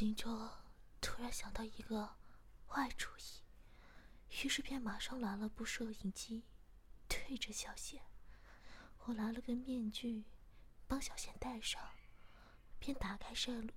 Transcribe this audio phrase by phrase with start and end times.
[0.00, 0.48] 心中
[0.98, 2.16] 突然想到一个
[2.66, 3.42] 坏主意，
[4.30, 6.46] 于是便马上拿了部摄影机，
[7.06, 8.02] 对着小贤。
[9.00, 10.24] 我拿了个面具，
[10.88, 11.86] 帮小贤戴上，
[12.78, 13.68] 便打开摄录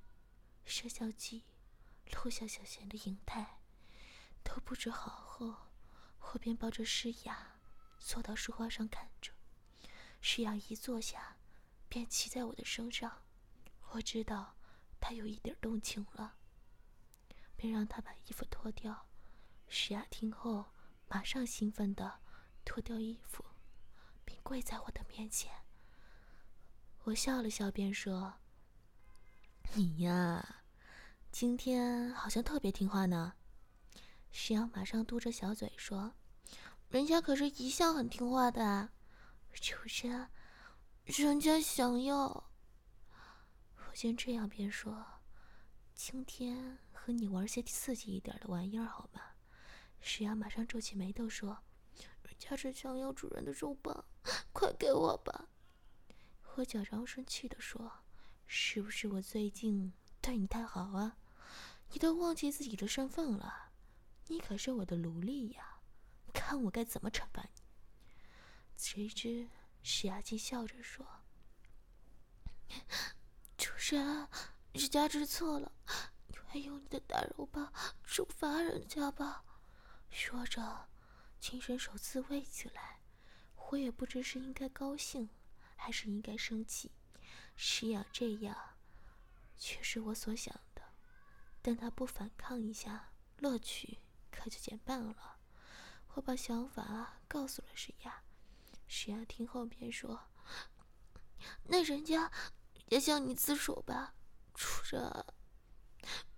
[0.63, 1.43] 摄像机，
[2.05, 3.59] 录下小贤的影态。
[4.45, 5.53] 都布置好后，
[6.19, 7.59] 我便抱着诗雅
[7.99, 9.33] 坐到书画上看着。
[10.21, 11.35] 诗雅一坐下，
[11.89, 13.23] 便骑在我的身上。
[13.89, 14.55] 我知道。
[15.05, 16.35] 他有一点动情了，
[17.57, 19.05] 便让他把衣服脱掉。
[19.67, 20.71] 石雅听后，
[21.09, 22.21] 马上兴奋地
[22.63, 23.43] 脱掉衣服，
[24.23, 25.51] 并跪在我的面前。
[27.03, 28.35] 我笑了笑，便说
[29.75, 30.63] ：“你呀，
[31.33, 33.33] 今天好像特别听话呢。”
[34.31, 36.13] 石阳马上嘟着小嘴说
[36.87, 38.93] ：“人家可是一向很听话的啊，
[39.51, 40.29] 主人，
[41.03, 42.51] 人家想要。”
[43.93, 45.05] 我先这样便说
[45.93, 49.21] ：“今天和你玩些刺激一点的玩意儿，好吗？”
[50.01, 51.59] 石雅马上皱起眉头说
[52.25, 54.03] ：“人家是想要主人的肉棒，
[54.51, 55.47] 快给我吧！”
[56.57, 57.99] 我假装生气的说
[58.47, 61.19] ：“是不是我最近对你太好啊？
[61.91, 63.73] 你都忘记自己的身份了？
[64.25, 65.81] 你可是我的奴隶呀！
[66.33, 67.61] 看我该怎么惩罚你！”
[68.75, 69.47] 谁知
[69.83, 71.05] 石雅竟笑着说。
[73.85, 74.29] 主人，
[74.71, 75.69] 人家知错了，
[76.27, 77.69] 你会用你的大肉棒
[78.05, 79.43] 处罚人家吧？
[80.09, 80.87] 说着，
[81.37, 83.01] 竟伸手自慰起来。
[83.57, 85.29] 我也不知是应该高兴，
[85.75, 86.93] 还是应该生气。
[87.57, 88.57] 石雅这样，
[89.57, 90.81] 却是我所想的。
[91.61, 93.99] 但他不反抗一下，乐趣
[94.31, 95.39] 可就减半了。
[96.13, 98.23] 我把想法告诉了石雅，
[98.87, 100.29] 石雅听后便说
[101.67, 102.31] ：“那人家……”
[102.89, 104.15] 也向你自首吧，
[104.53, 105.25] 主人。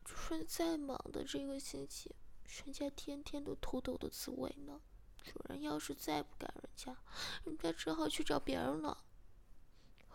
[0.03, 2.15] 主人再忙的这个星期，
[2.63, 4.81] 人家天天都偷偷的自慰呢。
[5.23, 6.95] 主人要是再不赶人家，
[7.43, 9.03] 人家只好去找别人了。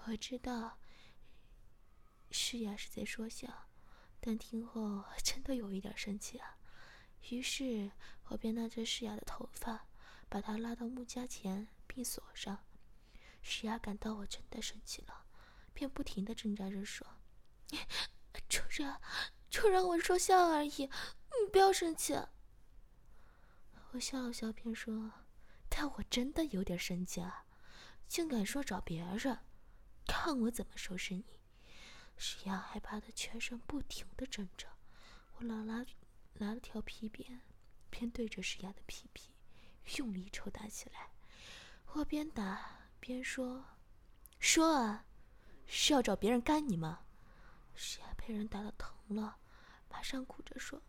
[0.05, 0.79] 我知道，
[2.31, 3.69] 诗雅是在说笑，
[4.21, 6.57] 但听后 真的有一点生气啊。
[7.29, 7.91] 于是
[8.29, 9.87] 我便拉着诗雅的头发，
[10.29, 12.65] 把她拉到木架前并锁上。
[13.43, 15.27] 诗雅感到我真的生气了。
[15.81, 17.07] 便不停的挣扎着说
[18.51, 18.95] ：“主人，
[19.49, 22.13] 主人，我说笑而已，你不要生气。”
[23.93, 25.11] 我笑了笑，便说
[25.71, 27.47] ：“但我真的有点生气啊，
[28.07, 29.39] 竟敢说找别人，
[30.07, 31.25] 看我怎么收拾你！”
[32.19, 34.69] 石雅害怕的全身不停的挣扎，
[35.37, 35.87] 我拿拉
[36.35, 37.41] 拿了条皮鞭，
[37.89, 39.31] 便对着石雅的屁屁
[39.97, 41.13] 用力抽打起来。
[41.95, 43.65] 我边打边说
[44.39, 45.07] ：“说啊！”
[45.73, 47.03] 是要找别人干你吗？
[47.77, 49.39] 是啊，被人打的疼了，
[49.89, 50.83] 马上哭着说：“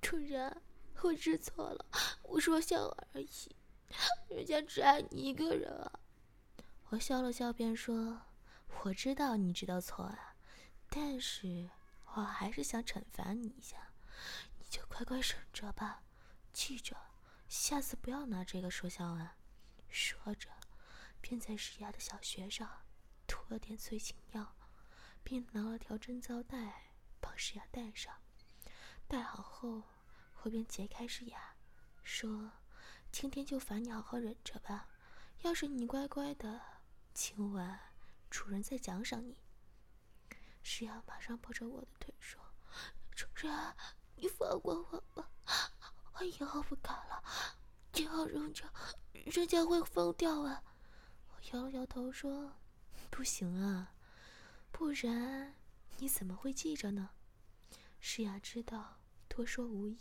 [0.00, 0.62] 主人，
[1.02, 1.84] 我知错了，
[2.22, 3.56] 我说笑而已，
[4.28, 5.98] 人家只爱你一个人啊。”
[6.90, 8.22] 我笑了笑，便说
[8.84, 10.36] ：“我知道你知道错了，
[10.88, 11.68] 但是
[12.14, 13.92] 我还是想惩罚你一下，
[14.60, 16.04] 你就乖乖忍着吧，
[16.52, 16.96] 记着，
[17.48, 19.36] 下次不要拿这个说笑啊。”
[19.90, 20.48] 说着，
[21.20, 22.70] 便在石牙的小穴上。
[23.52, 24.56] 喝点催情药，
[25.22, 28.14] 并拿了条贞操带帮诗雅戴上。
[29.06, 29.82] 戴好后，
[30.40, 31.54] 我便解开诗雅，
[32.02, 32.50] 说
[33.12, 34.88] ：“今天就罚你好好忍着吧。
[35.42, 36.62] 要是你乖乖的，
[37.12, 37.78] 今晚
[38.30, 39.36] 主人再奖赏你。”
[40.64, 42.40] 诗雅马上抱着我的腿说
[43.14, 43.76] ：“主人，
[44.16, 45.30] 你放过我吧，
[46.14, 47.22] 我以后不敢了。
[47.92, 48.64] 这样忍着，
[49.12, 50.64] 人家会疯掉啊！”
[51.28, 52.50] 我摇了摇头说。
[53.12, 53.92] 不行啊，
[54.70, 55.54] 不然
[55.98, 57.10] 你怎么会记着呢？
[58.00, 59.98] 诗雅知道多说无益，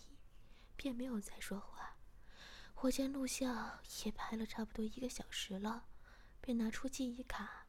[0.77, 1.97] 便没有再说话。
[2.75, 5.87] 我见录像也拍了差不多一个小时了，
[6.39, 7.67] 便拿出记忆卡，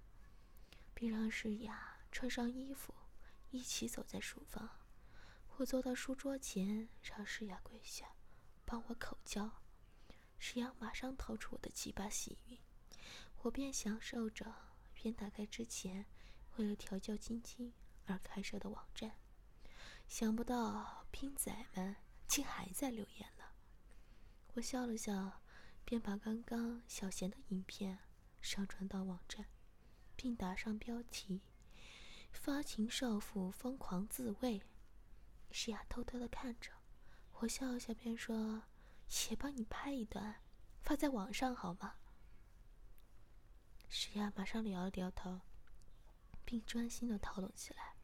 [0.95, 2.95] 并让诗雅穿上衣服，
[3.51, 4.71] 一起走在书房。
[5.57, 8.07] 我坐到书桌前，让诗雅跪下，
[8.65, 9.51] 帮我口交。
[10.39, 12.61] 诗雅马上掏出我的鸡巴洗浴，
[13.43, 14.72] 我便享受着。
[15.03, 16.07] 便打开之前
[16.55, 17.73] 为了调教晶晶
[18.07, 19.17] 而开设的网站，
[20.07, 21.97] 想不到拼仔们
[22.29, 23.43] 竟还在留言呢。
[24.55, 25.43] 我笑了笑，
[25.85, 27.99] 便把刚刚小贤的影片
[28.41, 29.47] 上传到网站，
[30.15, 31.43] 并打上标题
[32.31, 34.63] ：“发情少妇疯狂自慰。”
[35.51, 36.71] 诗雅偷偷的看着，
[37.41, 38.63] 我笑了笑，便说
[39.29, 40.37] ：“也帮你拍一段，
[40.81, 41.97] 发在网上好吗？”
[43.95, 45.43] 石亚马上摇了摇头，
[46.47, 47.95] 并专心的讨论起来。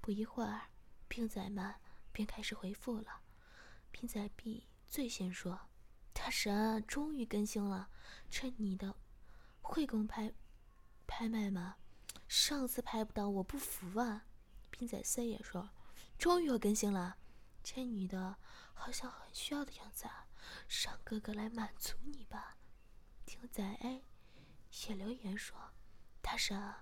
[0.00, 0.70] 不一会儿，
[1.06, 1.72] 病仔们
[2.10, 3.20] 便开始回复了。
[3.92, 5.68] 病仔 B 最先说
[6.12, 7.88] ：“大神终于更新了，
[8.28, 8.96] 这你的
[9.62, 10.32] 会公拍
[11.06, 11.76] 拍卖吗？
[12.26, 14.26] 上次拍不到，我不服啊！”
[14.68, 15.70] 病仔 C 也说
[16.18, 17.18] ：“终于有更新了，
[17.62, 18.36] 这女的
[18.74, 20.26] 好像很需要的样子啊，
[20.84, 22.56] 让哥哥来满足你吧。”
[23.24, 24.02] 听仔 A
[24.78, 25.58] 写留言说
[26.22, 26.72] ：“大神，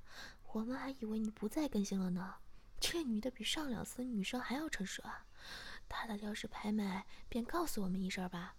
[0.53, 2.37] 我们还以为你不再更新了呢。”
[2.79, 5.25] 这女的比上两次女生还要成熟啊！
[5.89, 8.55] 她的要是拍卖，便告诉我们一声吧。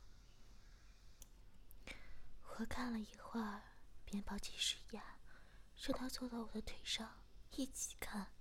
[2.56, 3.62] 我看了一会儿，
[4.04, 5.20] 便抱起诗雅，
[5.86, 8.34] 让她坐到我的腿上一起看。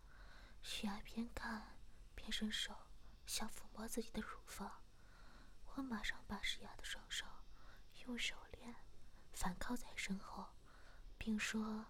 [0.63, 1.77] 诗雅边看
[2.15, 2.75] 边伸手
[3.27, 4.83] 想抚摸自己的乳房，
[5.75, 7.27] 我马上把诗雅的双手
[8.07, 8.75] 用手链
[9.35, 10.56] 反靠在身后，
[11.27, 11.85] 听说：“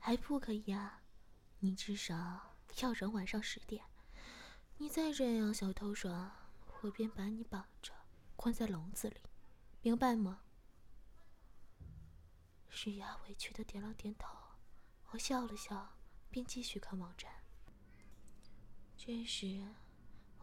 [0.00, 1.02] 还不可以啊！”
[1.60, 3.84] 你至少要忍晚上十点。
[4.78, 6.34] 你再这样小偷耍，
[6.80, 7.92] 我便把你绑着
[8.34, 9.20] 关在笼子里，
[9.82, 10.40] 明白吗？
[12.70, 14.34] 石雅委屈的点了点头。
[15.10, 15.94] 我笑了笑，
[16.30, 17.30] 便继续看网站。
[18.96, 19.74] 这时，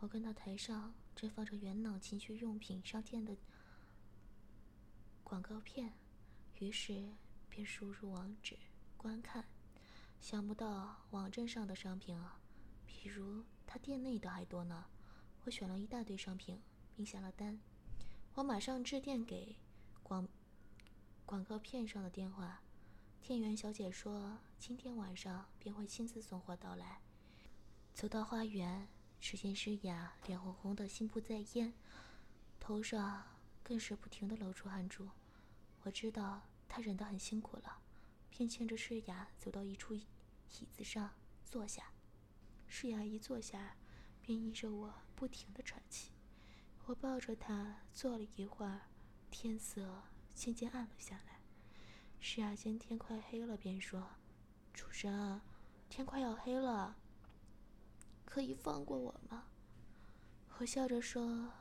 [0.02, 3.36] 我看到台上正放着元朗情趣用品商店的
[5.24, 5.98] 广告片，
[6.60, 7.12] 于是
[7.56, 8.58] 便输入网址
[8.98, 9.46] 观看。
[10.20, 12.38] 想不到网站上的商品啊，
[12.86, 14.86] 比如他店内的还多呢。
[15.46, 16.62] 我选了一大堆商品，
[16.94, 17.58] 并下了单。
[18.34, 19.56] 我马上致电给
[20.04, 20.28] 广
[21.26, 22.62] 广告片上的电话，
[23.22, 27.00] 店员小姐说今天晚上便会亲自送货到来。
[27.94, 28.90] 走到花园，
[29.22, 31.74] 只见诗雅脸红红的，心不在焉，
[32.60, 33.24] 头上
[33.64, 35.08] 更是不停的流出汗珠。
[35.84, 37.80] 我知道他忍得很辛苦了，
[38.30, 39.94] 便牵着诗雅走到一处。
[39.94, 41.14] 椅子上
[41.44, 41.92] 坐下，
[42.68, 43.76] 诗雅一坐下，
[44.22, 46.12] 便依着我不停的喘气。
[46.86, 48.88] 我抱着她坐了一会儿，
[49.30, 50.04] 天色
[50.34, 51.42] 渐渐暗了下来。
[52.20, 54.12] 诗雅见天快黑了，便说
[54.74, 55.42] ：“主人，
[55.90, 56.96] 天快要黑了，
[58.24, 59.48] 可以放过我吗？”
[60.60, 61.52] 我笑着说：“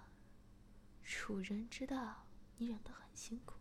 [1.02, 2.26] 主人知道
[2.58, 3.56] 你忍得很辛苦，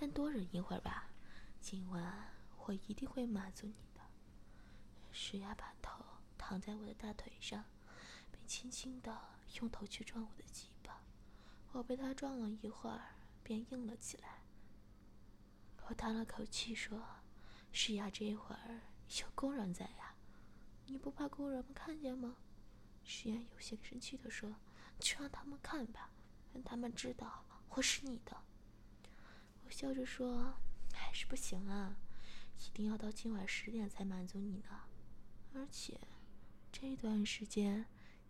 [0.00, 1.10] 但多忍一会儿吧。
[1.60, 2.28] 今晚
[2.66, 4.00] 我一定会满足你的。”
[5.10, 6.04] 石雅把头
[6.36, 7.64] 躺在我的大腿上，
[8.30, 9.18] 并轻轻地
[9.60, 11.02] 用头去撞我的鸡巴。
[11.72, 14.42] 我被他撞了一会儿，便硬了起来。
[15.88, 17.02] 我叹了口气说
[17.72, 18.80] ：“石雅，这一会儿
[19.20, 20.14] 有工人在呀，
[20.86, 22.36] 你不怕工人们看见吗？”
[23.04, 24.54] 石雅有些生气地说
[25.00, 26.10] ：“就让他们看吧，
[26.52, 28.36] 让他们知道我是你的。”
[29.68, 30.54] 我笑着说
[30.94, 31.98] ：“还是不行啊，
[32.58, 34.84] 一定要到今晚十点才满足你呢。”
[35.52, 36.00] 而且，
[36.72, 37.84] 这段时间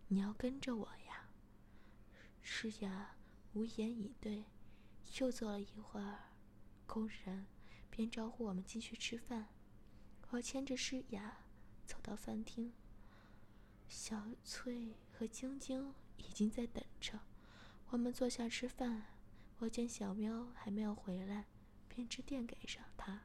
[0.09, 1.29] 你要跟着我呀。
[2.43, 3.15] 诗雅
[3.53, 4.47] 无言以对。
[5.21, 6.33] 又坐了一会儿，
[6.89, 7.47] 工人
[7.89, 9.47] 便招呼我们进去吃饭。
[10.31, 11.39] 我牵着诗雅
[11.87, 12.73] 走到饭厅，
[13.89, 17.21] 小翠和晶晶已经在等着。
[17.91, 19.18] 我们坐下吃饭。
[19.61, 21.47] 我见小喵还没有回来，
[21.89, 23.23] 便致电给上他，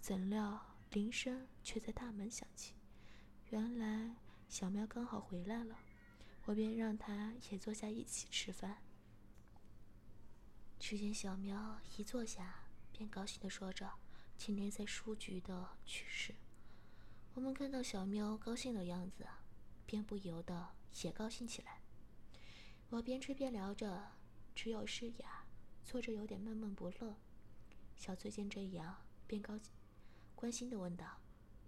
[0.00, 2.72] 怎料铃声却在大门响起。
[3.50, 4.16] 原来
[4.48, 5.78] 小喵刚好回来了，
[6.46, 8.82] 我便让它也坐下一起吃饭。
[10.78, 13.92] 只见小喵一坐下，便高兴地说着
[14.38, 16.34] 今天在书局的趣事。
[17.34, 19.26] 我们看到小喵高兴的样子，
[19.84, 20.70] 便不由得
[21.02, 21.82] 也高兴起来。
[22.88, 24.12] 我边吃边聊着，
[24.54, 25.43] 只有诗雅
[25.84, 27.16] 坐着有点闷闷不乐。
[27.96, 29.58] 小翠见这样，便高
[30.34, 31.20] 关心的问道：“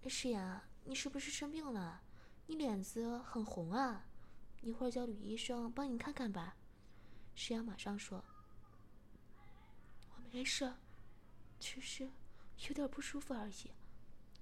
[0.08, 2.00] 诗雅。”你是不是生病了？
[2.46, 4.06] 你脸子很红啊！
[4.60, 6.56] 一会儿叫吕医生帮你看看吧。
[7.34, 8.24] 诗阳马上说
[10.14, 10.72] ：“我没事，
[11.58, 12.08] 只是
[12.68, 13.72] 有点不舒服而已，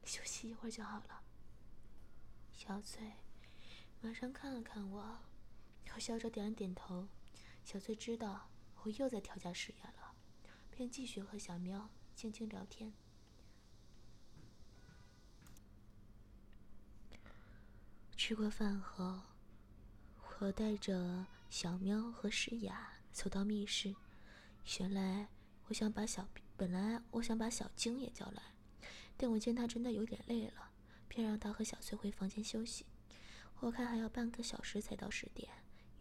[0.04, 1.23] 休息一会儿就好了。”
[2.52, 3.14] 小翠
[4.02, 5.19] 马上看了看我，
[5.95, 7.09] 我笑着点了点头。
[7.64, 8.50] 小翠知道
[8.85, 10.14] 我又在调教诗雅了，
[10.71, 12.93] 便继续和小喵静静聊天。
[18.14, 19.23] 吃过饭后，
[20.38, 23.95] 我带着小喵和诗雅走到密室，
[24.79, 25.29] 原来
[25.69, 28.43] 我想把小本来我想把小晶也叫来，
[29.17, 30.71] 但我见他真的有点累了，
[31.09, 32.85] 便让他和小翠回房间休息。
[33.61, 35.50] 我看还要半个小时才到十点，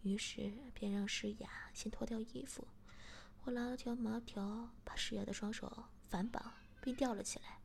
[0.02, 2.66] 于是便让诗雅先脱掉衣服。
[3.44, 7.60] 我拿了条麻条，把石雅的双手反绑并吊了起来。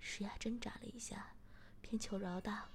[0.00, 1.34] 石雅挣扎了一下，
[1.80, 2.68] 便求饶道：“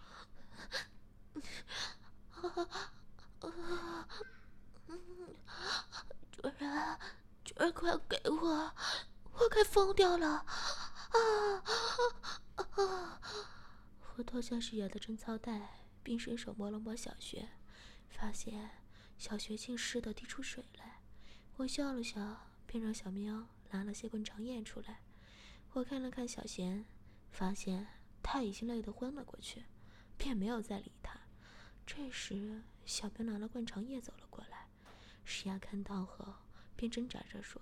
[6.32, 7.00] 主人，
[7.44, 8.74] 主人，快给我，
[9.34, 10.28] 我快疯掉了！”
[11.14, 11.64] 啊
[12.56, 13.22] 啊！
[14.16, 15.80] 我脱下石雅的贞操带。
[16.04, 17.48] 并伸手摸了摸小穴，
[18.10, 18.72] 发现
[19.18, 21.03] 小穴竟湿的滴出水来。
[21.58, 25.02] 我笑了笑，便让小喵拿了些灌肠液出来。
[25.74, 26.86] 我看了看小贤，
[27.32, 27.88] 发现
[28.24, 29.66] 他已经累得昏了过去，
[30.18, 31.20] 便没有再理他。
[31.86, 34.68] 这时，小喵拿了灌肠液走了过来。
[35.24, 36.34] 石雅看到后，
[36.76, 37.62] 便挣扎着说：“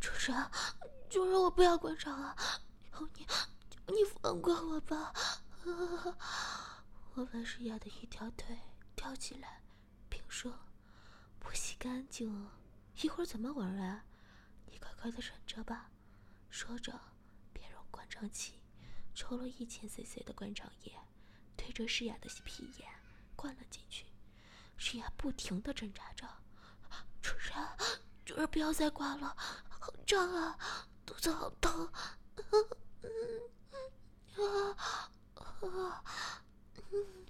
[0.00, 0.50] 主人，
[1.08, 2.36] 主人，我不要灌肠啊！
[2.92, 3.24] 求你。”
[3.70, 5.12] 求你放过我吧！
[7.14, 8.58] 我把诗雅的一条腿
[8.98, 9.62] 吊起来，
[10.08, 10.52] 并说
[11.38, 12.50] ：“不洗干净，
[13.00, 14.04] 一会儿怎么玩啊？
[14.66, 15.92] 你乖乖的忍着吧。”
[16.50, 17.00] 说着，
[17.52, 18.60] 便用灌肠器
[19.14, 20.92] 抽了一千 cc 的灌肠液，
[21.56, 22.88] 对着诗雅的屁眼
[23.36, 24.06] 灌了进去。
[24.76, 26.26] 诗雅不停的挣扎着
[27.22, 27.54] ：“主人，
[28.24, 29.36] 主人，不要再灌了，
[29.68, 30.58] 好胀啊，
[31.06, 31.86] 肚子好疼。”
[34.34, 34.42] 啊
[34.80, 36.04] 啊
[36.90, 37.26] 嗯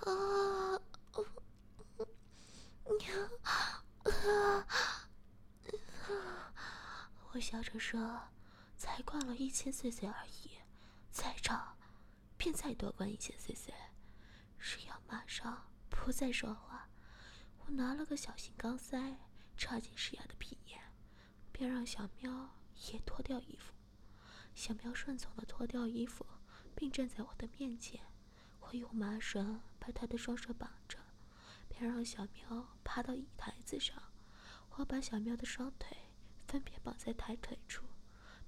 [0.00, 0.80] 啊啊
[6.08, 6.52] 啊！
[7.32, 8.20] 我笑着说
[8.76, 10.58] ：“才灌了一千 cc 而已，
[11.12, 11.76] 再长
[12.36, 13.72] 便再多灌一千 cc。”
[14.58, 16.88] 石阳马上不再说话。
[17.58, 19.16] 我拿了个小型钢塞
[19.56, 20.80] 插进石雅的屁眼，
[21.52, 22.50] 便让小喵
[22.90, 23.72] 也脱掉衣服。
[24.56, 26.26] 小喵顺从的脱掉衣服，
[26.74, 28.00] 并站在我的面前。
[28.58, 30.98] 我用麻绳把它的双手绑着，
[31.68, 33.28] 便让小喵爬到椅
[33.64, 34.02] 子上。
[34.70, 35.96] 我把小喵的双腿
[36.52, 37.86] 分别绑在抬腿处，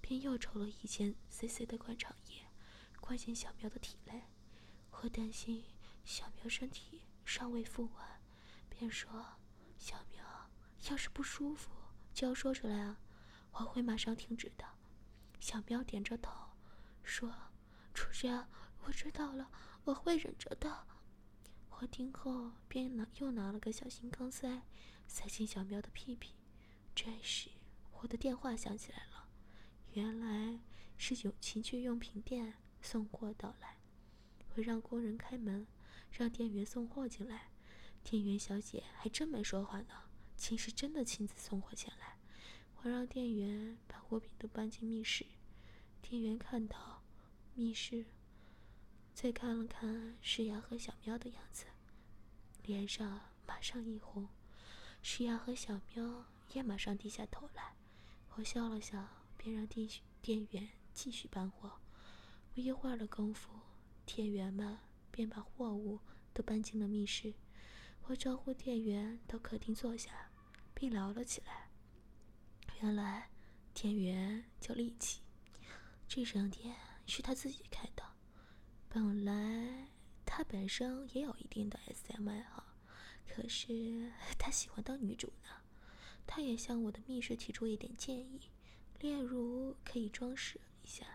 [0.03, 2.45] 便又抽了一千 cc 的灌肠液，
[3.01, 4.25] 灌进小喵的体内。
[4.91, 5.65] 我担心
[6.05, 8.21] 小喵身体尚未复完，
[8.69, 9.25] 便说
[9.79, 10.23] ：“小喵
[10.91, 11.71] 要是不舒服，
[12.13, 13.01] 就要说出来啊，
[13.53, 14.67] 我会马上停止的。”
[15.41, 16.31] 小喵点着头，
[17.03, 17.35] 说
[17.95, 18.47] ：“主人，
[18.83, 19.51] 我知道了，
[19.85, 20.87] 我会忍着的。”
[21.81, 24.61] 我听后便拿又拿了个小型钢塞，
[25.07, 26.35] 塞进小喵的屁屁。
[26.95, 27.49] 这时，
[28.05, 29.31] 我的电话响起来了，
[29.95, 30.61] 原来
[30.99, 33.79] 是有情趣用品店送货到来。
[34.55, 35.67] 我让工人开门，
[36.13, 37.51] 让店员送货进来。
[38.03, 39.95] 店员小姐还真没说话呢，
[40.37, 42.19] 竟是真的亲自送货前来。
[42.83, 45.25] 我让店员把货品都搬进密室。
[46.03, 47.03] 店员看到
[47.55, 48.05] 密室，
[49.15, 51.65] 再看了看诗雅和小喵的样子，
[52.65, 54.29] 脸上马上一红。
[55.01, 57.77] 诗雅和小喵也马上低下头来。
[58.37, 59.89] 我笑了笑，便让店
[60.21, 61.71] 店员继续搬货。
[62.53, 63.53] 不一会儿的功夫，
[64.05, 64.77] 店员们
[65.13, 66.01] 便把货物
[66.33, 67.33] 都搬进了密室。
[68.07, 70.33] 我招呼店员到客厅坐下，
[70.75, 71.71] 并聊了起来。
[72.81, 73.31] 原来，
[73.73, 75.23] 店员叫力气。
[76.09, 76.75] 这商店
[77.07, 78.03] 是他自己开的。
[78.89, 79.89] 本来
[80.27, 82.65] 他本身也有一定的 SM 爱好，
[83.29, 85.64] 可是他喜欢当女主呢。
[86.27, 88.51] 他也向我的密室提出一点建议，
[89.01, 91.07] 例如可以装饰一下，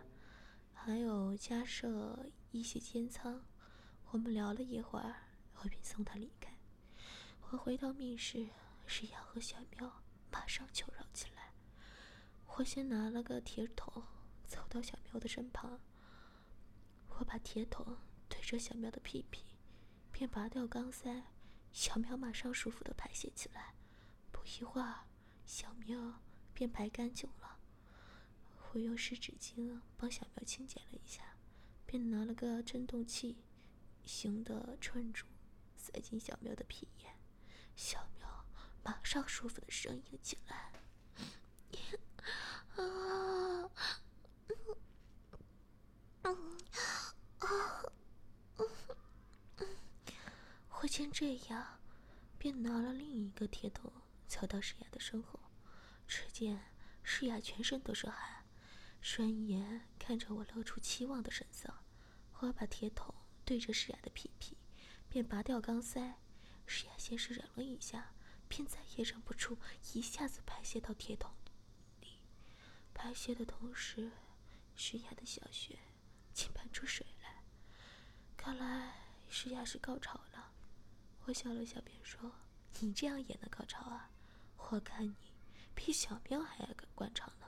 [0.73, 3.43] 还有加设一些监仓。
[4.11, 5.15] 我们聊了一会儿，
[5.55, 6.57] 我便送他离开。
[7.49, 8.47] 我回到密室，
[8.85, 11.53] 石瑶和小喵马上求饶起来。
[12.57, 14.03] 我先拿了个铁桶。
[14.47, 15.79] 走到小喵的身旁，
[17.09, 17.97] 我把铁桶
[18.27, 19.43] 对着小喵的屁屁，
[20.11, 21.23] 便拔掉钢塞，
[21.71, 23.75] 小喵马上舒服的排泄起来。
[24.57, 25.05] 一会儿，
[25.45, 26.21] 小喵
[26.53, 27.59] 便排干净了。
[28.71, 31.35] 我用湿纸巾帮小喵清洁了一下，
[31.85, 33.43] 便拿了个震动器
[34.03, 35.25] 型的串珠
[35.75, 37.15] 塞进小喵的屁眼，
[37.75, 38.45] 小喵
[38.83, 40.71] 马上舒服的呻吟起来。
[42.75, 43.69] 啊！
[46.23, 46.57] 嗯
[47.41, 48.67] 嗯
[49.57, 49.67] 嗯，
[50.81, 51.79] 我见这样，
[52.37, 53.91] 便拿了另一个铁桶，
[54.29, 55.39] 凑到诗雅的身后。
[56.07, 56.71] 只见
[57.03, 58.45] 诗雅全身都是汗，
[59.01, 61.73] 双眼看着我，露出期望的神色。
[62.39, 64.57] 我把铁桶对着诗雅的屁屁，
[65.09, 66.19] 便拔掉钢塞。
[66.65, 68.13] 诗雅先是忍了一下，
[68.47, 69.57] 便再也忍不住，
[69.93, 71.31] 一下子排泄到铁桶
[71.99, 72.21] 里。
[72.93, 74.11] 排泄的同时，
[74.75, 75.77] 诗雅的小穴
[76.33, 77.43] 竟喷出水来。
[78.37, 78.93] 看来
[79.29, 80.53] 诗雅是高潮了。
[81.25, 82.31] 我笑了笑，便说
[82.79, 84.09] ：“你这样也能高潮啊？
[84.71, 85.15] 我看你
[85.73, 87.47] 比小喵还要惯常呢。”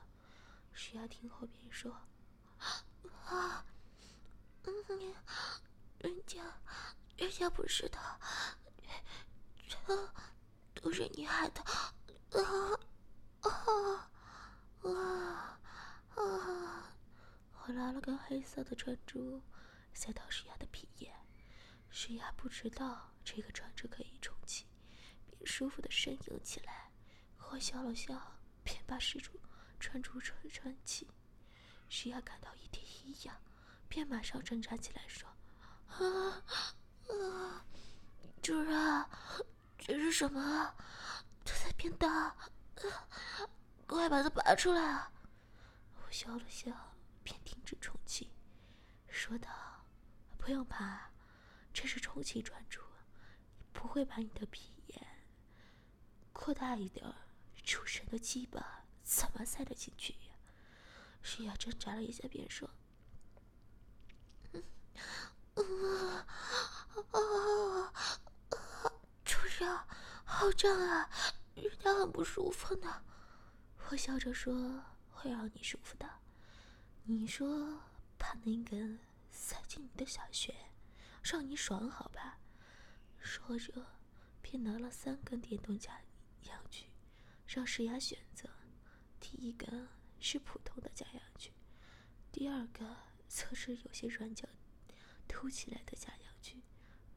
[0.74, 1.92] 石雅听后便说
[3.26, 3.66] ：“啊，
[4.64, 5.16] 嗯，
[6.00, 6.60] 人家，
[7.18, 8.00] 人家不是的，
[9.68, 10.14] 这
[10.82, 12.80] 都是你害的，啊
[13.42, 14.10] 啊
[14.82, 15.60] 啊
[16.16, 16.96] 啊！”
[17.64, 19.44] 我拿了根黑色的串珠，
[19.94, 21.14] 塞到石雅的皮眼。
[21.92, 24.66] 诗雅不知道这个串珠可以充气，
[25.28, 26.91] 便舒服的呻吟起来。
[27.52, 29.32] 我笑了笑，便把石珠。
[29.80, 31.08] 穿出穿穿气，
[31.90, 33.36] 徐雅感到一点异样，
[33.90, 35.28] 便马上挣扎起来说
[35.90, 36.44] ：“啊
[37.10, 37.66] 啊，
[38.44, 39.06] 主人，
[39.80, 40.76] 这是什么？
[41.44, 42.36] 它在变大，
[43.88, 45.12] 快把它拔出来啊！”
[46.06, 46.72] 我笑了笑，
[47.24, 48.32] 便停止充气，
[49.08, 49.50] 说道
[50.38, 51.10] ：“不用怕，
[51.74, 52.82] 这是充气专注，
[53.74, 55.08] 不会把你的皮眼
[56.32, 57.16] 扩大一点儿，
[57.64, 60.36] 主人的鸡巴。”怎么塞得进去呀？
[61.22, 62.70] 石雅挣扎了一下，便说
[65.56, 65.62] ：“啊
[67.12, 67.94] 啊啊！
[69.26, 69.80] 主人，
[70.24, 71.10] 好胀啊，
[71.56, 73.04] 人家很不舒服呢。”
[73.90, 76.10] 我笑着说：“会让你舒服的。
[77.04, 77.82] 你说
[78.18, 78.98] 把那根
[79.30, 80.56] 塞进你的小穴，
[81.22, 82.38] 让你爽好吧？”
[83.20, 83.88] 说着，
[84.42, 86.00] 便拿了三根电动假
[86.44, 86.91] 阳具，
[87.54, 88.50] 让石雅选择。
[89.20, 89.90] 第一个
[90.22, 91.52] 是普通的假牙具，
[92.32, 92.96] 第二个
[93.28, 94.48] 则是有些软角
[95.28, 96.62] 凸起来的假牙具，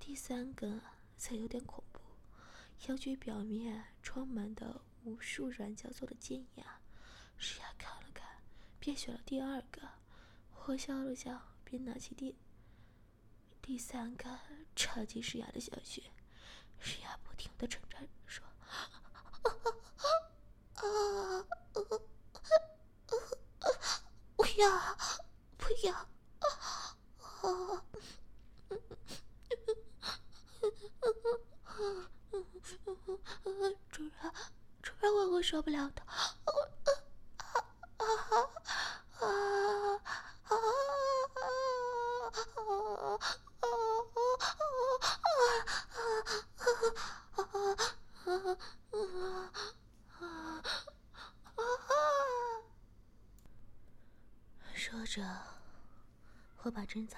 [0.01, 0.81] 第三个
[1.17, 2.01] 则有点恐怖，
[2.89, 6.81] 阳具表面装满的无数软胶做的尖牙。
[7.37, 8.43] 石雅看了看，
[8.81, 9.89] 便选了第二个。
[10.67, 12.37] 我笑了笑，便拿起第
[13.63, 14.41] 第三个
[14.75, 16.03] 插进石雅的小穴。
[16.81, 18.45] 石雅不停的挣扎着说：“！”
[24.37, 24.69] 不要，
[25.57, 25.93] 不要！
[27.43, 27.85] 啊！
[32.63, 32.75] 主
[33.53, 33.77] 人，
[34.83, 36.03] 主人，我会受不了的！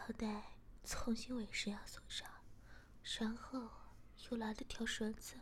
[0.07, 0.53] 把贞操带
[0.85, 2.29] 重新为石雅锁上，
[3.19, 3.69] 然后
[4.31, 5.35] 又拿了条绳子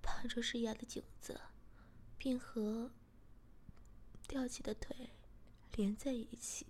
[0.00, 1.38] 绑住石雅的颈子，
[2.16, 2.90] 并和
[4.26, 5.10] 吊起的腿
[5.72, 6.66] 连在一起。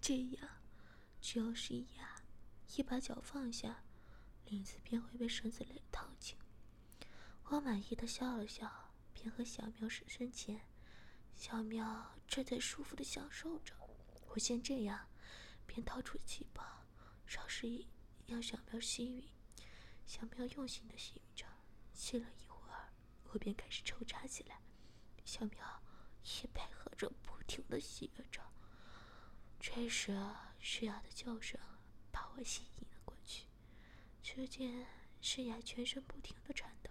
[0.00, 0.48] 这样，
[1.22, 2.22] 只要石雅
[2.76, 3.82] 一把脚放下，
[4.44, 6.36] 领子便会被绳子勒套紧。
[7.44, 8.82] 我满意的笑了笑。
[9.18, 10.60] 便和小喵身身前，
[11.34, 13.74] 小喵正在舒服的享受着。
[14.28, 15.08] 我先这样，
[15.66, 16.64] 便掏出气包，
[17.26, 17.86] 尝试
[18.26, 19.24] 让小喵吸吮。
[20.06, 21.46] 小喵用心的吸吮着，
[21.92, 22.92] 吸了一会儿，
[23.32, 24.60] 我便开始抽插起来。
[25.24, 25.82] 小喵
[26.22, 28.40] 也配合着，不停的吸着。
[29.58, 30.16] 这时，
[30.60, 31.60] 诗雅的叫声
[32.12, 33.46] 把我吸引了过去。
[34.22, 34.86] 只见
[35.20, 36.90] 诗雅全身不停的颤抖。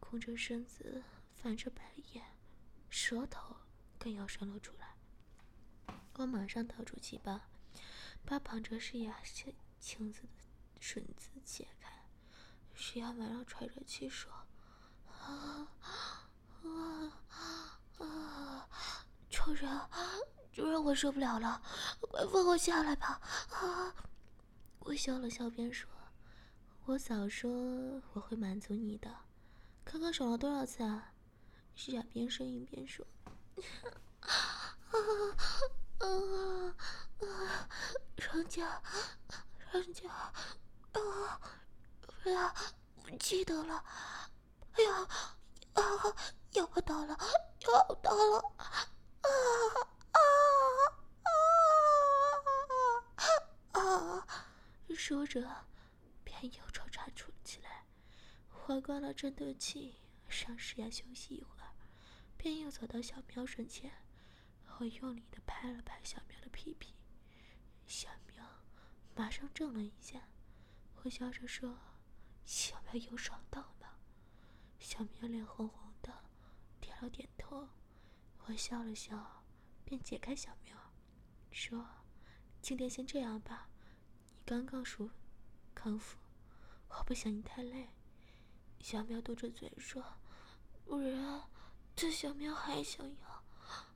[0.00, 1.02] 弓着身子，
[1.34, 2.24] 翻着白眼，
[2.88, 3.56] 舌头
[3.98, 4.87] 更要伸了出来。
[6.18, 7.40] 我马上掏出气包，
[8.24, 9.20] 把绑着诗雅
[9.78, 10.28] 颈子的
[10.80, 11.92] 绳子解开。
[12.74, 14.32] 石雅马上喘着气说
[15.06, 15.68] ：“啊
[16.64, 17.22] 啊
[17.98, 18.68] 啊！
[19.30, 19.80] 主人，
[20.52, 21.62] 主人，我受不了了，
[22.00, 23.20] 快放我下来吧！”
[23.54, 23.94] 啊！
[24.80, 25.88] 我笑了笑，边说
[26.86, 27.48] ：“我早说
[28.12, 29.08] 我会满足你的。”
[29.86, 31.12] 刚刚爽了多少次啊？
[31.76, 33.06] 诗雅边呻吟边说：
[34.18, 34.76] “啊
[35.98, 36.06] 啊
[37.20, 37.68] 啊！
[38.16, 38.82] 人家，
[39.72, 41.40] 人家，啊，
[42.22, 42.54] 不要，
[43.02, 43.84] 不记得了。
[44.72, 45.08] 哎呀，
[45.74, 45.82] 啊，
[46.52, 47.18] 要不到了，
[47.60, 48.38] 要到了！
[49.22, 49.28] 啊
[50.12, 50.18] 啊
[53.72, 54.26] 啊啊！”
[54.94, 55.66] 说着，
[56.22, 57.86] 便又抽插出起来。
[58.66, 61.72] 我关了战斗器，让石雅休息一会儿，
[62.36, 63.90] 便又走到小喵身前。
[64.78, 66.94] 我用力的拍了拍小喵的屁屁，
[67.84, 68.44] 小喵
[69.16, 70.28] 马上怔了一下，
[71.02, 71.76] 我笑着说
[72.46, 73.88] ：“小苗有爽到吗？”
[74.78, 76.12] 小苗脸红红的，
[76.78, 77.68] 点了点头。
[78.46, 79.42] 我笑了笑，
[79.84, 80.76] 便解开小苗，
[81.50, 81.84] 说
[82.62, 83.68] ：“今天先这样吧，
[84.28, 85.10] 你刚刚熟
[85.74, 86.18] 康复，
[86.88, 87.88] 我不想你太累。”
[88.78, 90.04] 小苗嘟着嘴说
[90.86, 91.42] ：“不然，
[91.96, 93.37] 这小苗还想要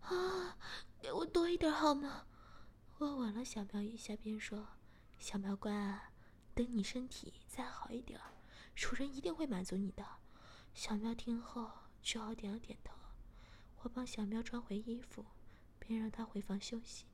[0.03, 0.59] 啊，
[1.01, 2.27] 给我多一点好吗？”
[2.99, 4.69] 我吻了小苗一下，便说
[5.19, 6.13] ：“小苗乖啊，
[6.55, 8.21] 等你身体再好一点，
[8.75, 10.07] 主人一定会满足你的。”
[10.75, 11.71] 小苗听后
[12.03, 12.95] 只好点了点头。
[13.83, 15.27] 我帮小苗穿回衣服，
[15.79, 17.07] 便让他回房休息。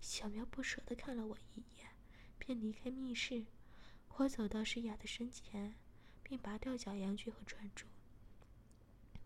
[0.00, 1.88] 小苗不舍得看了我一眼，
[2.38, 3.46] 便离开密室。
[4.16, 5.74] 我走到诗雅的身前，
[6.22, 7.86] 并拔掉假阳具和串珠。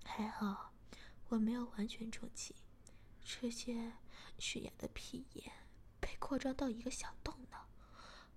[0.05, 0.73] 还好，
[1.29, 2.55] 我没有完全充气，
[3.25, 3.93] 这些
[4.39, 5.51] 诗雅的屁眼
[5.99, 7.57] 被扩张到一个小洞呢。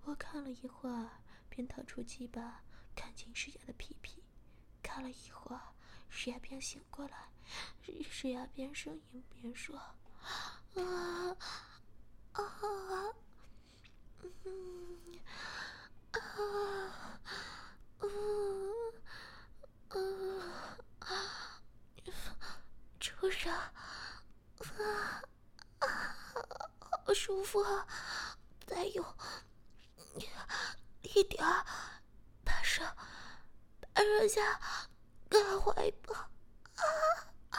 [0.04, 2.62] 我看了一会儿，便掏出鸡巴，
[2.96, 4.24] 看清诗雅的屁屁。
[4.82, 5.74] 看了一会儿，
[6.08, 7.28] 石雅便醒过来。
[8.10, 9.76] 石雅边呻吟边说
[10.24, 11.36] ：“啊啊，
[14.22, 15.20] 嗯
[16.12, 17.30] 啊
[18.00, 18.92] 嗯
[19.90, 20.40] 嗯
[21.00, 21.62] 啊，
[22.98, 23.54] 主人，
[24.78, 25.22] 啊，
[27.04, 27.86] 好舒服啊！
[28.66, 29.16] 再有
[31.02, 31.64] 一点儿，
[32.44, 32.82] 把手
[33.80, 34.60] 把人家
[35.28, 36.14] 盖怀抱。”
[36.76, 36.84] 啊
[37.50, 37.58] 啊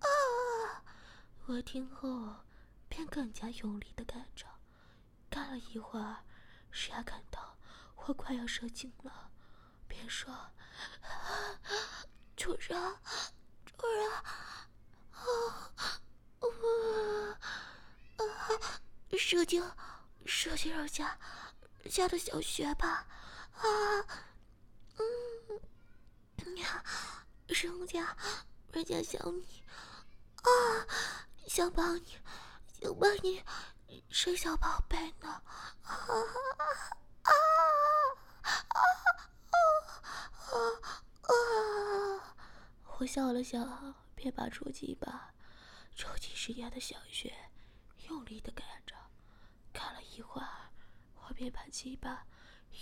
[0.00, 0.84] 啊
[1.46, 2.36] 我听后，
[2.88, 4.46] 便更加用力的干着。
[5.28, 6.24] 干了一会儿，
[6.70, 7.56] 石雅感到
[7.96, 9.30] 我快要射精了，
[9.86, 10.34] 便说
[12.36, 12.96] ：“主人，主人，
[19.18, 19.62] 射精，
[20.24, 21.18] 射精人家，
[21.82, 23.06] 人家的小穴吧，
[23.54, 23.64] 啊，
[24.98, 26.84] 嗯，呀，
[27.48, 28.16] 人家，
[28.72, 29.64] 人家想你，
[30.42, 30.86] 啊。”
[31.48, 32.18] 想帮你，
[32.82, 33.42] 想帮你
[34.10, 35.28] 生小宝贝呢！
[35.28, 35.42] 啊
[35.84, 36.12] 啊
[37.22, 37.32] 啊
[40.42, 40.52] 啊
[41.22, 42.36] 啊！
[42.98, 45.34] 我笑了笑，便把出鸡巴
[45.94, 47.30] 抽进石雅的小穴，
[48.08, 48.96] 用力的干着。
[49.70, 50.70] 干了一会儿，
[51.16, 52.26] 我便把鸡巴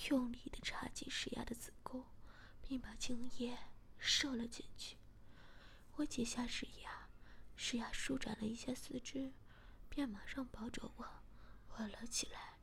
[0.09, 2.05] 用力的插进石雅的子宫，
[2.63, 3.59] 并把精液
[3.99, 4.97] 射了进去。
[5.97, 7.09] 我解下石雅。
[7.57, 9.33] 石雅舒展了一下四肢，
[9.89, 11.07] 便马上抱着我
[11.77, 12.59] 吻了起来。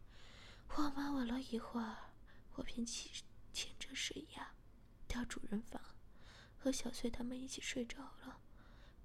[0.77, 2.13] 我们吻了一会儿，
[2.53, 3.11] 我便起
[3.51, 4.53] 牵着石雅
[5.05, 5.81] 到主人房，
[6.61, 8.39] 和小翠他们一起睡着了。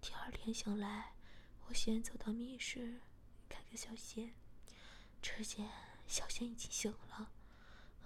[0.01, 1.15] 第二天醒来，
[1.67, 3.01] 我先走到密室
[3.49, 4.35] 看看小贤，
[5.23, 5.67] 只见
[6.07, 7.33] 小贤已经醒了，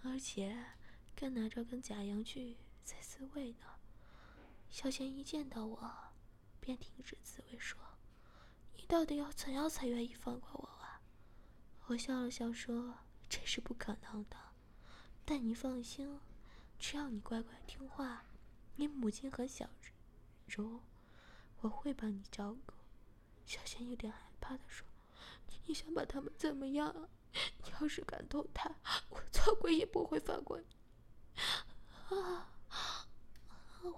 [0.04, 0.64] 而且
[1.16, 3.66] 更拿着根假阳具在自慰呢。
[4.70, 6.10] 小贤一见到我。
[6.62, 7.80] 便停止自慰，说
[8.76, 11.00] ：“你到底要怎样才愿意放过我啊？”
[11.88, 12.98] 我笑了笑说
[13.30, 14.36] ：“这是不可能的，
[15.24, 16.20] 但你放心，
[16.78, 18.22] 只要你乖乖听话，
[18.80, 19.68] 你母亲和小
[20.46, 20.80] 柔，
[21.60, 22.72] 我会帮你照顾。”
[23.44, 24.86] 小贤有点害怕的说
[25.66, 27.08] ：“你想把他们怎么样？
[27.62, 28.74] 你要是敢动他，
[29.10, 30.66] 我做鬼也不会放过你。”
[32.16, 32.48] 啊！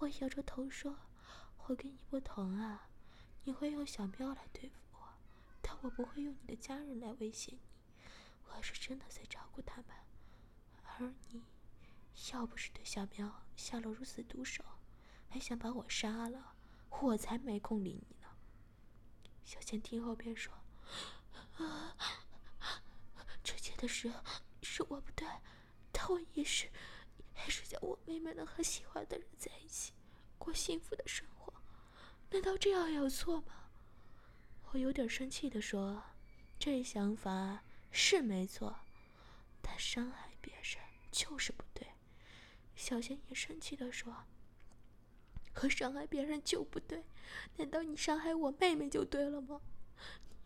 [0.01, 0.99] 我摇着头说。
[1.68, 2.88] 我跟你不同啊，
[3.45, 4.99] 你会用小喵来对付我，
[5.62, 7.61] 但我不会用你的家人来威胁你。
[8.49, 9.97] 我是真的在照顾他们，
[10.99, 11.45] 而你，
[12.33, 14.64] 要不是对小喵下了如此毒手，
[15.29, 16.55] 还想把我杀了，
[16.88, 18.29] 我才没空理你呢。
[19.44, 20.53] 小倩听后便说
[21.59, 21.96] ：“啊，
[23.42, 24.12] 之前的事
[24.62, 25.27] 是我不对，
[25.90, 26.70] 但我也是，
[27.35, 29.92] 还是想我妹妹能和喜欢的人在一起，
[30.38, 31.53] 过幸福的生活。”
[32.31, 33.70] 难道这样有错吗？
[34.70, 36.03] 我有点生气的说
[36.59, 38.75] ：“这想法是没错，
[39.61, 40.64] 但伤害别人
[41.11, 41.87] 就是不对。”
[42.75, 44.25] 小贤也生气的说
[45.55, 47.05] ：“和伤害别人就不对？
[47.57, 49.61] 难道你伤害我妹妹就对了吗？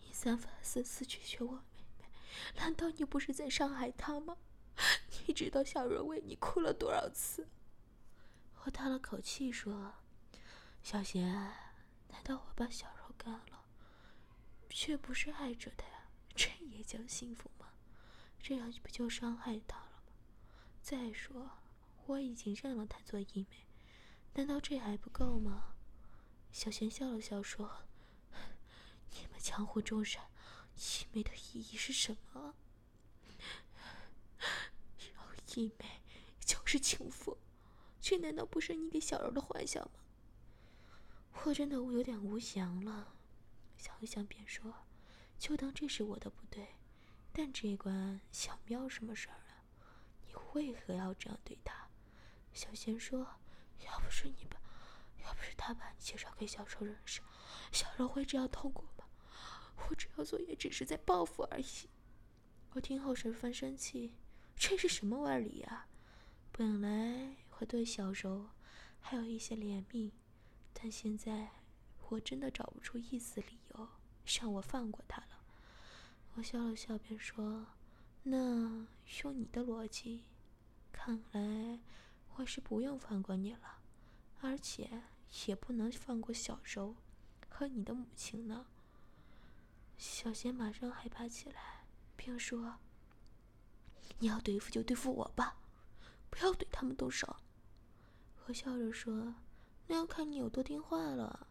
[0.00, 2.08] 你三番四次拒绝我妹妹，
[2.56, 4.36] 难道你不是在伤害她吗？
[5.26, 7.48] 你知道小柔为你哭了多少次？”
[8.64, 9.94] 我叹了口气说
[10.82, 11.52] ：“小贤。”
[12.08, 13.64] 难道我把小柔干了，
[14.70, 16.08] 却不是爱着他呀？
[16.34, 17.68] 这也叫幸福吗？
[18.40, 20.12] 这样不就伤害她了吗？
[20.82, 21.50] 再说，
[22.06, 23.66] 我已经认了他做义妹，
[24.34, 25.74] 难道这还不够吗？
[26.52, 27.84] 小贤笑了笑说
[29.10, 30.22] ：“你们江湖中人，
[30.76, 32.54] 义妹的意义是什么？
[35.46, 36.02] 弟妹
[36.38, 37.38] 就是情妇，
[38.00, 40.00] 这难道不是你给小柔的幻想吗？
[41.44, 43.14] 我真的有点无祥了，
[43.76, 44.86] 想一想便说，
[45.38, 46.68] 就当这是我的不对。
[47.32, 49.64] 但这关小喵什么事儿啊？
[50.26, 51.85] 你为何要这样对他？
[52.56, 53.20] 小贤说
[53.86, 54.58] ：“要不是你把，
[55.22, 57.20] 要不是他把你介绍给小柔认识，
[57.70, 59.04] 小柔会这样痛苦吗？
[59.76, 61.90] 我这样做也只是在报复而已。”
[62.72, 64.14] 我听后十分生气，
[64.56, 65.86] 这是什么歪理呀？
[66.50, 68.48] 本来我对小柔
[69.00, 70.10] 还有一些怜悯，
[70.72, 71.50] 但现在
[72.08, 73.88] 我真的找不出一丝理由
[74.40, 75.44] 让我放过他了。
[76.34, 77.66] 我笑了笑，便说
[78.24, 78.86] ：“那
[79.22, 80.24] 用你的逻辑，
[80.90, 81.80] 看来
[82.36, 83.78] 我是不用放过你了，
[84.40, 85.02] 而且
[85.46, 86.94] 也不能放过小柔
[87.48, 88.66] 和你的母亲呢。”
[89.96, 92.78] 小贤马上害怕起来，并说
[94.20, 95.56] ：“你要对付就对付我吧，
[96.28, 97.36] 不要对他们动手。”
[98.46, 99.34] 我笑着说
[99.88, 101.46] ：“那要看你有多听话了。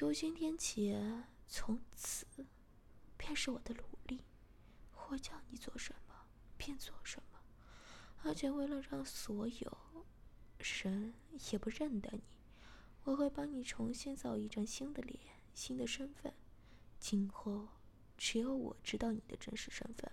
[0.00, 0.96] 由今天起，
[1.46, 2.26] 从此……”
[3.18, 4.24] 便是我的奴隶，
[5.08, 6.14] 我叫你做什么
[6.56, 7.25] 便做什么，
[8.26, 9.78] 而且为了让所有
[10.58, 11.14] 人
[11.52, 12.22] 也不认得你，
[13.04, 15.18] 我会帮你重新造一张新的脸、
[15.54, 16.34] 新的身份。
[16.98, 17.68] 今后
[18.18, 20.10] 只有我知道你的真实身份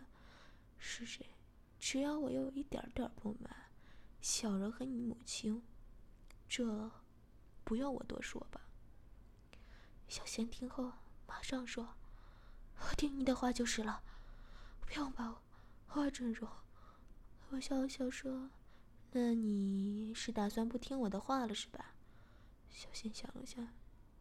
[0.77, 1.25] 是谁。
[1.79, 3.71] 只要我有一点点不满，
[4.21, 5.63] 小柔和你母亲，
[6.47, 6.91] 这
[7.63, 8.61] 不用我多说吧？
[10.07, 10.93] 小贤听后
[11.25, 11.95] 马上说。
[12.77, 14.03] 我听你的话就是了，
[14.81, 15.41] 不用把我
[15.87, 16.47] 化整容。
[17.53, 18.49] 我笑笑说
[19.13, 21.93] ：“那你是打算不听我的话了是吧？”
[22.67, 23.67] 小仙想了想，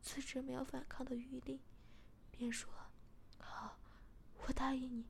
[0.03, 1.63] 自知没有反抗的余力，
[2.31, 2.71] 便说
[3.41, 3.79] ：“好，
[4.47, 5.07] 我答应你，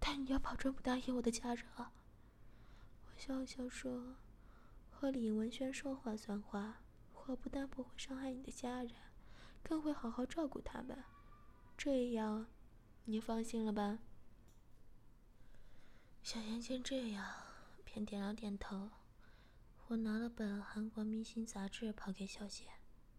[0.00, 1.92] 但你要保证不答应我的家人啊。”
[3.04, 4.16] 我笑笑说
[4.88, 6.80] ：“和李文轩说话算话，
[7.26, 8.94] 我不但不会伤害你的家人，
[9.62, 11.04] 更会好好照顾他们，
[11.76, 12.46] 这样。”
[13.04, 13.98] 你放心了吧？
[16.22, 17.26] 小妍见这样，
[17.84, 18.90] 便点了点头。
[19.88, 22.68] 我拿了本韩国明星杂志抛给小贤，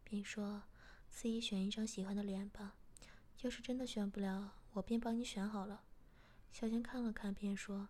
[0.05, 0.63] 并说
[1.11, 2.75] ：“自己选一张喜欢的脸吧。
[3.41, 5.83] 要是真的选不了，我便帮你选好了。”
[6.49, 7.89] 小贤看了看，便说：“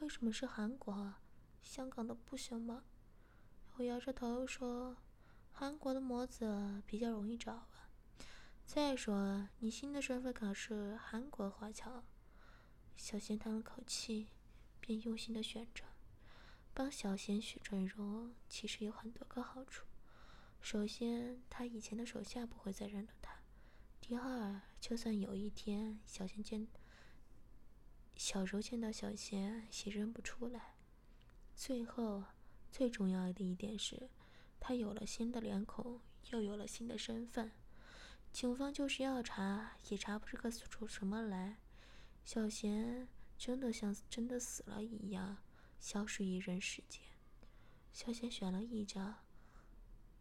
[0.00, 1.14] 为什么是韩国？
[1.62, 2.84] 香港的不行吗？”
[3.76, 4.96] 我摇着头说
[5.52, 7.90] ：“韩国的模子比较容易找啊。”
[8.64, 12.02] 再说，你新的身份可是韩国华侨。
[12.96, 14.28] 小贤叹了口气，
[14.86, 15.82] 便用心的选着。
[16.72, 19.84] 帮小贤选整容，其实有很多个好处。
[20.60, 23.40] 首先，他以前的手下不会再认得他；
[24.00, 26.68] 第二，就算有一天小贤见
[28.14, 30.74] 小柔见到小贤，也认不出来。
[31.54, 32.24] 最后，
[32.70, 34.10] 最重要的一点是，
[34.60, 37.50] 他有了新的脸孔，又有了新的身份。
[38.32, 41.56] 警方就是要查，也查不出个出什么来。
[42.22, 45.38] 小贤真的像真的死了一样，
[45.78, 47.02] 消失于人世间。
[47.92, 49.24] 小贤选了一张，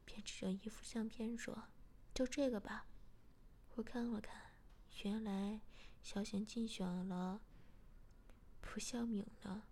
[0.05, 1.69] 便指着一幅相片说
[2.13, 2.87] ：“就这个吧。”
[3.75, 4.53] 我看了看，
[5.03, 5.59] 原来
[6.01, 7.41] 小贤竞选了
[8.61, 9.63] 蒲孝敏呢。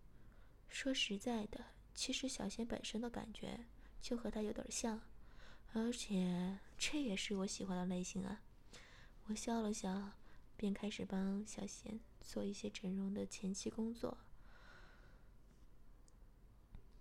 [0.68, 3.66] 说实在的，其实小贤本身的感觉
[4.02, 5.02] 就和他有点像。
[5.74, 8.42] 而且这也是我喜欢的类型啊！
[9.26, 10.12] 我笑了笑，
[10.56, 14.18] 便开始帮小贤做一些整容的前期工作。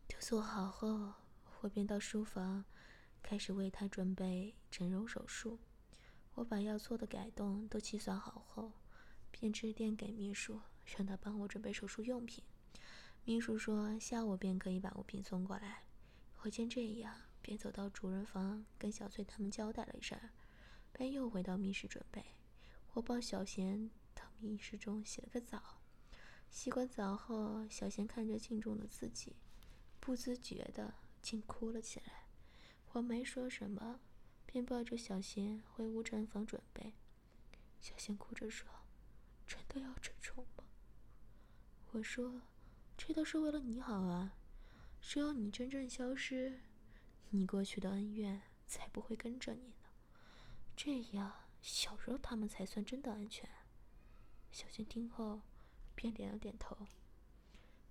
[0.09, 1.15] 都做好后，
[1.61, 2.65] 我便到书房，
[3.23, 5.59] 开始为他准备整容手术。
[6.35, 8.73] 我把要做的改动都计算好后，
[9.31, 12.45] 便致电给秘书，让他帮我准备手术用品。
[13.25, 15.85] 秘书说下午便可以把物品送过来。
[16.43, 17.15] 我见这样。
[17.45, 20.17] 便走到主人房，跟小翠他们交代了一声，
[20.93, 22.25] 便又回到密室准备。
[22.93, 23.91] 我帮小贤
[24.43, 25.81] 到密室中洗了个澡。
[26.51, 29.37] 洗完澡后，小贤看着镜中的自己，
[30.01, 32.25] 不自觉的竟哭了起来。
[32.93, 34.01] 我没说什么，
[34.45, 36.95] 便抱着小贤回无诊房准备。
[37.81, 38.69] 小贤哭着说
[39.47, 40.65] ：“真的要这种吗？”
[41.93, 42.43] 我说
[42.99, 44.35] ：“这都是为了你好啊，
[45.01, 46.61] 只有你真正消失。”
[47.31, 49.89] 你过去的恩怨才不会跟着你呢，
[50.77, 53.49] 这样小时候他们才算真的安全。
[54.53, 55.41] 小贤听后，
[55.95, 56.77] 便点了点头。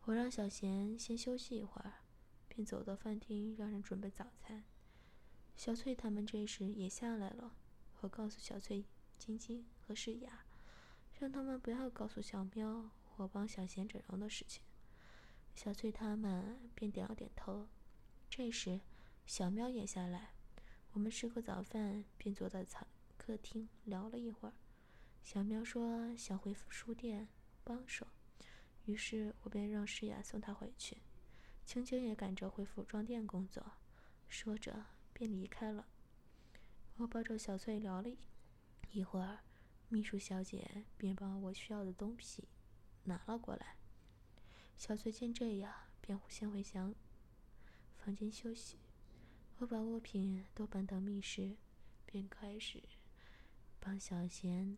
[0.03, 2.03] 我让小贤先休息一会儿，
[2.47, 4.63] 便走到饭厅让人准备早餐。
[5.55, 7.55] 小翠他们这时也下来了，
[8.01, 8.85] 我告诉小翠、
[9.17, 10.45] 晶晶和诗雅，
[11.19, 14.61] 让他们不要告诉小喵我帮小贤整容的事情。
[15.55, 17.67] 小翠他们便点了点头。
[18.29, 18.81] 这时，
[19.25, 20.35] 小喵也下来，
[20.91, 24.53] 我们吃过早饭，便坐在餐客厅聊了一会儿。
[25.21, 27.29] 小喵说想回书店
[27.63, 28.07] 帮手，
[28.85, 30.97] 于是我便让诗雅送她回去。
[31.65, 33.63] 青青也赶着回服装店工作，
[34.27, 35.87] 说着便离开了。
[36.97, 38.09] 我抱着小翠聊了
[38.91, 39.39] 一会儿，
[39.87, 42.49] 秘书小姐便把我需要的东西
[43.03, 43.77] 拿了过来。
[44.75, 46.93] 小翠见这样，便先回房
[47.99, 48.79] 房间休息。
[49.59, 51.55] 我把物品都搬到密室，
[52.05, 52.83] 便开始
[53.79, 54.77] 帮小贤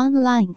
[0.00, 0.54] online。